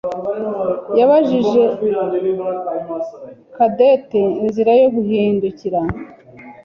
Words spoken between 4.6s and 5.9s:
yo guhindukirira.